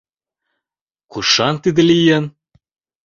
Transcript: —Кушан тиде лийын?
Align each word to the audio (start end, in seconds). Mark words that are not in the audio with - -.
—Кушан 1.11 1.55
тиде 1.63 1.81
лийын? 1.91 2.25